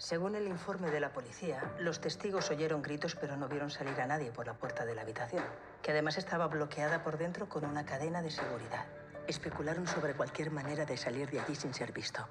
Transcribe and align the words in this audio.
Según 0.00 0.34
el 0.34 0.46
informe 0.46 0.90
de 0.90 0.98
la 0.98 1.12
policía, 1.12 1.74
los 1.78 2.00
testigos 2.00 2.50
oyeron 2.50 2.80
gritos 2.80 3.16
pero 3.16 3.36
no 3.36 3.50
vieron 3.50 3.70
salir 3.70 4.00
a 4.00 4.06
nadie 4.06 4.32
por 4.32 4.46
la 4.46 4.54
puerta 4.54 4.86
de 4.86 4.94
la 4.94 5.02
habitación, 5.02 5.44
que 5.82 5.90
además 5.90 6.16
estaba 6.16 6.46
bloqueada 6.46 7.02
por 7.02 7.18
dentro 7.18 7.50
con 7.50 7.66
una 7.66 7.84
cadena 7.84 8.22
de 8.22 8.30
seguridad. 8.30 8.86
Especularon 9.26 9.86
sobre 9.86 10.14
cualquier 10.14 10.52
manera 10.52 10.86
de 10.86 10.96
salir 10.96 11.30
de 11.30 11.40
allí 11.40 11.54
sin 11.54 11.74
ser 11.74 11.92
visto 11.92 12.26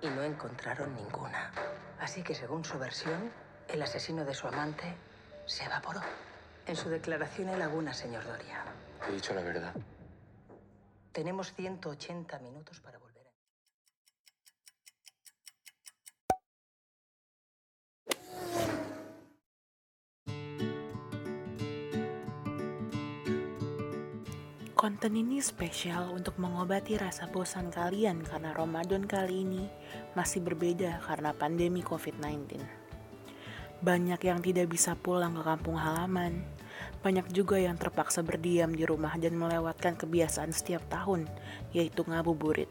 y 0.00 0.06
no 0.06 0.22
encontraron 0.22 0.94
ninguna. 0.94 1.50
Así 1.98 2.22
que 2.22 2.36
según 2.36 2.64
su 2.64 2.78
versión, 2.78 3.32
el 3.66 3.82
asesino 3.82 4.24
de 4.24 4.34
su 4.34 4.46
amante 4.46 4.94
se 5.44 5.64
evaporó. 5.64 6.00
En 6.66 6.76
su 6.76 6.88
declaración 6.88 7.48
en 7.48 7.58
Laguna, 7.58 7.94
señor 7.94 8.24
Doria. 8.24 8.62
He 9.08 9.12
dicho 9.12 9.34
la 9.34 9.42
verdad. 9.42 9.74
Tenemos 11.10 11.52
180 11.52 12.38
minutos 12.38 12.78
para 12.78 12.96
volver. 12.98 13.07
Konten 24.78 25.18
ini 25.18 25.42
spesial 25.42 26.14
untuk 26.14 26.38
mengobati 26.38 26.94
rasa 26.94 27.26
bosan 27.26 27.66
kalian 27.66 28.22
karena 28.22 28.54
Ramadan 28.54 29.10
kali 29.10 29.42
ini 29.42 29.66
masih 30.14 30.38
berbeda 30.38 31.02
karena 31.02 31.34
pandemi 31.34 31.82
COVID-19. 31.82 32.62
Banyak 33.82 34.22
yang 34.22 34.38
tidak 34.38 34.70
bisa 34.70 34.94
pulang 34.94 35.34
ke 35.34 35.42
kampung 35.42 35.74
halaman, 35.74 36.46
banyak 37.02 37.26
juga 37.34 37.58
yang 37.58 37.74
terpaksa 37.74 38.22
berdiam 38.22 38.70
di 38.70 38.86
rumah 38.86 39.18
dan 39.18 39.34
melewatkan 39.34 39.98
kebiasaan 39.98 40.54
setiap 40.54 40.86
tahun, 40.86 41.26
yaitu 41.74 42.06
ngabuburit. 42.06 42.70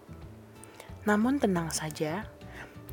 Namun 1.04 1.44
tenang 1.44 1.76
saja, 1.76 2.24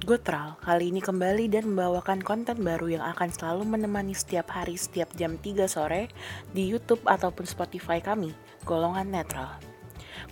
Gotral 0.04 0.60
kali 0.60 0.92
ini 0.92 1.00
kembali 1.00 1.48
dan 1.48 1.72
membawakan 1.72 2.20
konten 2.20 2.60
baru 2.60 2.92
yang 2.92 3.04
akan 3.16 3.32
selalu 3.32 3.64
menemani 3.64 4.12
setiap 4.12 4.52
hari 4.52 4.76
setiap 4.76 5.08
jam 5.16 5.40
3 5.40 5.64
sore 5.64 6.12
di 6.52 6.68
YouTube 6.68 7.00
ataupun 7.08 7.48
Spotify 7.48 8.04
kami, 8.04 8.36
golongan 8.68 9.08
netral. 9.08 9.56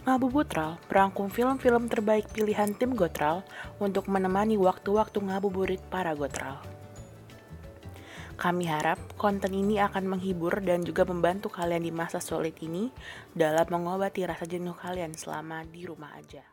Ngabubutral 0.05 0.77
berangkum 0.92 1.33
film-film 1.33 1.88
terbaik 1.88 2.28
pilihan 2.36 2.77
tim 2.77 2.92
Gotral 2.92 3.48
untuk 3.80 4.12
menemani 4.12 4.61
waktu-waktu 4.61 5.24
ngabuburit 5.24 5.80
para 5.89 6.12
Gotral. 6.12 6.61
Kami 8.36 8.68
harap 8.68 9.00
konten 9.16 9.56
ini 9.56 9.80
akan 9.80 10.05
menghibur 10.05 10.52
dan 10.61 10.84
juga 10.84 11.08
membantu 11.08 11.48
kalian 11.48 11.80
di 11.80 11.92
masa 11.96 12.20
sulit 12.20 12.61
ini 12.61 12.92
dalam 13.33 13.64
mengobati 13.72 14.28
rasa 14.28 14.44
jenuh 14.44 14.77
kalian 14.77 15.16
selama 15.16 15.64
di 15.64 15.89
rumah 15.89 16.12
aja. 16.12 16.52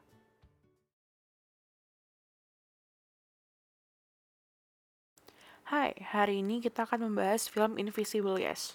Hai, 5.69 5.93
hari 6.01 6.41
ini 6.41 6.65
kita 6.65 6.81
akan 6.81 7.13
membahas 7.13 7.45
film 7.45 7.77
Invisible 7.77 8.41
Yes. 8.41 8.73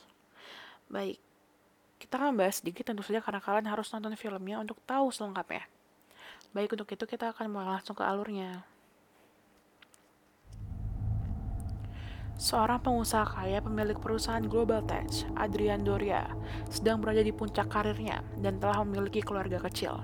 Baik, 0.87 1.19
kita 1.99 2.23
akan 2.23 2.39
membahas 2.39 2.63
sedikit 2.63 2.87
tentu 2.87 3.03
saja 3.03 3.19
karena 3.19 3.43
kalian 3.43 3.67
harus 3.67 3.91
nonton 3.91 4.15
filmnya 4.15 4.63
untuk 4.63 4.79
tahu 4.87 5.11
selengkapnya. 5.11 5.67
Baik, 6.55 6.79
untuk 6.79 6.87
itu 6.95 7.03
kita 7.03 7.35
akan 7.35 7.51
mulai 7.51 7.67
langsung 7.75 7.99
ke 7.99 8.07
alurnya. 8.07 8.63
Seorang 12.39 12.79
pengusaha 12.79 13.27
kaya 13.27 13.59
pemilik 13.59 13.99
perusahaan 13.99 14.47
Global 14.47 14.87
Tech, 14.87 15.11
Adrian 15.35 15.83
Doria, 15.83 16.31
sedang 16.71 17.03
berada 17.03 17.27
di 17.27 17.35
puncak 17.35 17.75
karirnya 17.75 18.23
dan 18.39 18.63
telah 18.63 18.87
memiliki 18.87 19.19
keluarga 19.19 19.59
kecil. 19.67 19.99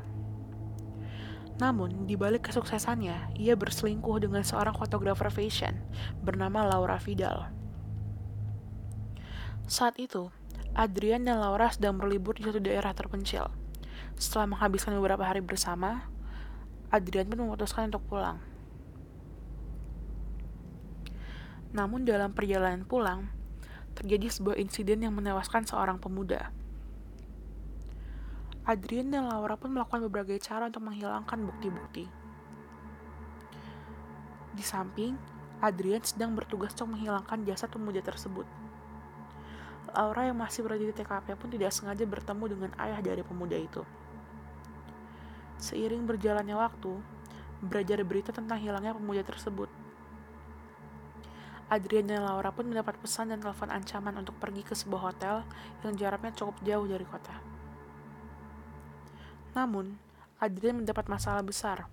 Namun, 1.61 2.09
di 2.09 2.17
balik 2.17 2.49
kesuksesannya, 2.49 3.37
ia 3.37 3.53
berselingkuh 3.53 4.25
dengan 4.25 4.41
seorang 4.41 4.73
fotografer 4.73 5.29
fashion 5.29 5.77
bernama 6.25 6.65
Laura 6.65 6.97
Vidal. 6.97 7.53
Saat 9.69 10.01
itu, 10.01 10.33
Adrian 10.73 11.29
dan 11.29 11.37
Laura 11.37 11.69
sedang 11.69 12.01
berlibur 12.01 12.33
di 12.33 12.49
suatu 12.49 12.65
daerah 12.65 12.97
terpencil. 12.97 13.53
Setelah 14.17 14.57
menghabiskan 14.57 14.97
beberapa 14.97 15.23
hari 15.29 15.45
bersama, 15.45 16.09
Adrian 16.89 17.29
pun 17.29 17.45
memutuskan 17.45 17.93
untuk 17.93 18.03
pulang. 18.09 18.41
Namun 21.77 22.09
dalam 22.09 22.35
perjalanan 22.35 22.83
pulang, 22.89 23.31
terjadi 23.95 24.33
sebuah 24.33 24.57
insiden 24.59 25.05
yang 25.05 25.15
menewaskan 25.15 25.69
seorang 25.69 26.01
pemuda. 26.01 26.51
Adrian 28.69 29.09
dan 29.09 29.25
Laura 29.25 29.57
pun 29.57 29.73
melakukan 29.73 30.05
berbagai 30.05 30.37
cara 30.45 30.69
untuk 30.69 30.85
menghilangkan 30.85 31.41
bukti-bukti. 31.49 32.05
Di 34.53 34.65
samping, 34.65 35.17
Adrian 35.65 36.05
sedang 36.05 36.37
bertugas 36.37 36.77
untuk 36.77 36.93
menghilangkan 36.93 37.41
jasad 37.49 37.73
pemuda 37.73 38.05
tersebut. 38.05 38.45
Laura 39.97 40.29
yang 40.29 40.37
masih 40.37 40.61
berada 40.61 40.85
di 40.85 40.93
TKP 40.93 41.41
pun 41.41 41.49
tidak 41.49 41.73
sengaja 41.73 42.05
bertemu 42.05 42.45
dengan 42.53 42.71
ayah 42.79 43.01
dari 43.01 43.25
pemuda 43.25 43.57
itu. 43.57 43.83
Seiring 45.57 46.05
berjalannya 46.05 46.55
waktu, 46.55 47.01
beredar 47.65 48.05
berita 48.05 48.31
tentang 48.31 48.61
hilangnya 48.61 48.93
pemuda 48.93 49.25
tersebut. 49.25 49.73
Adrian 51.73 52.13
dan 52.13 52.29
Laura 52.29 52.53
pun 52.53 52.69
mendapat 52.69 52.99
pesan 53.01 53.33
dan 53.33 53.41
telepon 53.41 53.73
ancaman 53.73 54.21
untuk 54.21 54.37
pergi 54.37 54.67
ke 54.67 54.75
sebuah 54.77 55.13
hotel 55.15 55.47
yang 55.81 55.95
jaraknya 55.97 56.35
cukup 56.37 56.61
jauh 56.61 56.85
dari 56.85 57.07
kota. 57.09 57.60
Namun, 59.53 59.99
Adrian 60.39 60.81
mendapat 60.81 61.11
masalah 61.11 61.43
besar. 61.43 61.91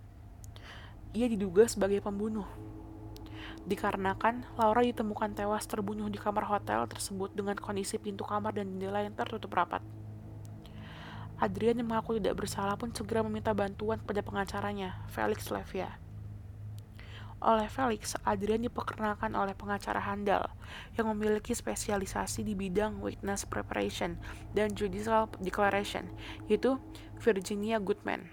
Ia 1.18 1.25
diduga 1.25 1.66
sebagai 1.66 2.00
pembunuh. 2.00 2.45
Dikarenakan 3.68 4.47
Laura 4.56 4.79
ditemukan 4.79 5.35
tewas 5.35 5.68
terbunuh 5.68 6.07
di 6.07 6.16
kamar 6.16 6.47
hotel 6.47 6.88
tersebut 6.88 7.35
dengan 7.35 7.59
kondisi 7.59 8.00
pintu 8.00 8.23
kamar 8.23 8.56
dan 8.56 8.72
jendela 8.72 9.03
yang 9.03 9.12
tertutup 9.12 9.51
rapat. 9.51 9.84
Adrian 11.38 11.78
yang 11.78 11.91
mengaku 11.91 12.18
tidak 12.18 12.40
bersalah 12.40 12.79
pun 12.79 12.90
segera 12.95 13.22
meminta 13.22 13.53
bantuan 13.53 14.01
kepada 14.01 14.25
pengacaranya, 14.25 15.06
Felix 15.12 15.51
Levia. 15.53 16.06
Oleh 17.38 17.70
Felix, 17.70 18.18
Adrian 18.25 18.66
diperkenalkan 18.66 19.38
oleh 19.38 19.53
pengacara 19.53 20.02
handal 20.02 20.50
yang 20.98 21.06
memiliki 21.14 21.53
spesialisasi 21.53 22.42
di 22.42 22.58
bidang 22.58 22.98
witness 22.98 23.46
preparation 23.46 24.18
dan 24.58 24.74
judicial 24.74 25.30
declaration, 25.38 26.09
yaitu 26.50 26.81
Virginia 27.22 27.78
Goodman. 27.78 28.25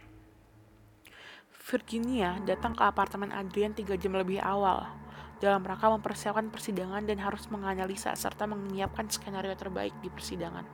Virginia 1.69 2.41
datang 2.49 2.73
ke 2.73 2.81
apartemen 2.81 3.29
Adrian 3.29 3.77
tiga 3.77 3.93
jam 4.01 4.17
lebih 4.17 4.41
awal 4.41 4.89
dalam 5.37 5.61
rangka 5.61 5.93
mempersiapkan 5.93 6.49
persidangan 6.49 7.05
dan 7.05 7.21
harus 7.21 7.45
menganalisa 7.53 8.17
serta 8.17 8.49
menyiapkan 8.49 9.13
skenario 9.13 9.53
terbaik 9.53 9.93
di 10.01 10.09
persidangan. 10.09 10.65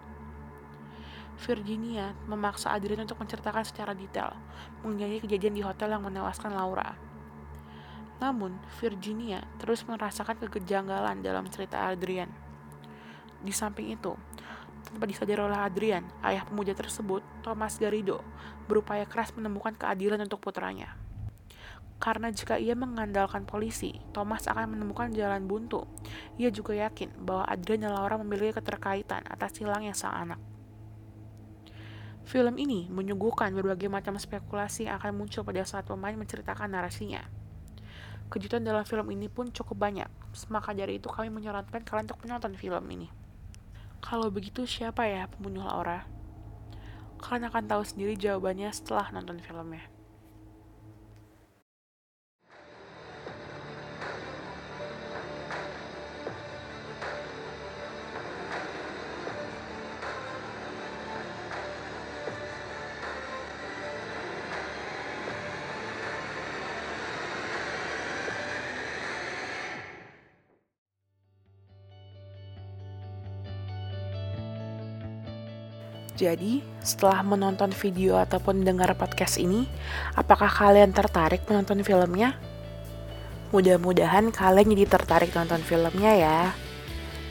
Virginia 1.43 2.15
memaksa 2.31 2.71
Adrian 2.71 3.03
untuk 3.03 3.19
menceritakan 3.19 3.67
secara 3.67 3.91
detail 3.91 4.39
mengenai 4.87 5.19
kejadian 5.19 5.59
di 5.59 5.63
hotel 5.67 5.99
yang 5.99 6.07
menewaskan 6.07 6.55
Laura 6.55 7.10
namun, 8.21 8.61
Virginia 8.79 9.41
terus 9.57 9.83
merasakan 9.89 10.37
kegejanggalan 10.37 11.25
dalam 11.25 11.49
cerita 11.49 11.89
Adrian. 11.89 12.29
Di 13.41 13.51
samping 13.51 13.97
itu, 13.97 14.13
tanpa 14.85 15.09
disadari 15.09 15.41
oleh 15.41 15.57
Adrian, 15.57 16.05
ayah 16.21 16.45
pemuda 16.45 16.77
tersebut, 16.77 17.25
Thomas 17.41 17.81
Garrido, 17.81 18.21
berupaya 18.69 19.09
keras 19.09 19.33
menemukan 19.33 19.73
keadilan 19.73 20.21
untuk 20.21 20.45
putranya. 20.45 21.01
Karena 22.01 22.33
jika 22.33 22.57
ia 22.57 22.73
mengandalkan 22.73 23.45
polisi, 23.45 24.01
Thomas 24.17 24.49
akan 24.49 24.73
menemukan 24.73 25.13
jalan 25.13 25.45
buntu. 25.45 25.85
Ia 26.41 26.49
juga 26.49 26.73
yakin 26.73 27.13
bahwa 27.25 27.45
Adrian 27.45 27.85
dan 27.85 27.93
Laura 27.93 28.17
memiliki 28.17 28.57
keterkaitan 28.57 29.29
atas 29.29 29.61
hilangnya 29.61 29.93
sang 29.93 30.17
anak. 30.17 30.41
Film 32.25 32.57
ini 32.57 32.89
menyuguhkan 32.89 33.53
berbagai 33.53 33.93
macam 33.93 34.17
spekulasi 34.17 34.89
yang 34.89 34.97
akan 34.97 35.13
muncul 35.13 35.45
pada 35.45 35.61
saat 35.69 35.85
pemain 35.85 36.17
menceritakan 36.17 36.73
narasinya. 36.73 37.21
Kejutan 38.31 38.63
dalam 38.63 38.87
film 38.87 39.11
ini 39.11 39.27
pun 39.27 39.51
cukup 39.51 39.75
banyak, 39.75 40.07
maka 40.55 40.71
dari 40.71 41.03
itu 41.03 41.11
kami 41.11 41.35
menyarankan 41.35 41.83
kalian 41.83 42.07
untuk 42.07 42.23
menonton 42.23 42.55
film 42.55 42.85
ini. 42.95 43.11
Kalau 43.99 44.31
begitu 44.31 44.63
siapa 44.65 45.03
ya 45.11 45.27
pembunuh 45.27 45.67
Laura? 45.67 46.07
Kalian 47.19 47.51
akan 47.51 47.65
tahu 47.67 47.83
sendiri 47.83 48.15
jawabannya 48.15 48.71
setelah 48.71 49.11
nonton 49.11 49.43
filmnya. 49.43 49.83
Jadi, 76.21 76.61
setelah 76.85 77.25
menonton 77.25 77.73
video 77.73 78.21
ataupun 78.21 78.61
dengar 78.61 78.93
podcast 78.93 79.41
ini, 79.41 79.65
apakah 80.13 80.53
kalian 80.53 80.93
tertarik 80.93 81.49
menonton 81.49 81.81
filmnya? 81.81 82.37
Mudah-mudahan 83.57 84.29
kalian 84.29 84.69
jadi 84.77 84.85
tertarik 84.85 85.33
nonton 85.33 85.65
filmnya 85.65 86.13
ya. 86.13 86.39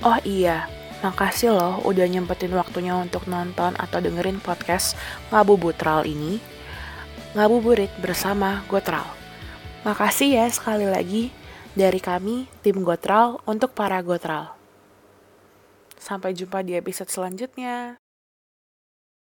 Oh 0.01 0.17
iya, 0.25 0.65
makasih 1.05 1.53
loh 1.53 1.85
udah 1.85 2.09
nyempetin 2.09 2.49
waktunya 2.57 2.97
untuk 2.97 3.29
nonton 3.29 3.77
atau 3.77 4.01
dengerin 4.01 4.41
podcast 4.41 4.97
Ngabubutral 5.29 6.09
ini. 6.09 6.41
Ngabuburit 7.37 7.93
bersama 8.01 8.65
Gotral. 8.65 9.05
Makasih 9.85 10.33
ya 10.33 10.45
sekali 10.49 10.89
lagi 10.89 11.29
dari 11.77 12.01
kami, 12.01 12.49
tim 12.65 12.81
Gotral, 12.81 13.37
untuk 13.45 13.77
para 13.77 14.01
Gotral. 14.01 14.57
Sampai 16.01 16.33
jumpa 16.33 16.65
di 16.65 16.73
episode 16.73 17.13
selanjutnya. 17.13 17.98